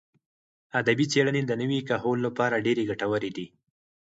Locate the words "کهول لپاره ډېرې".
1.89-2.83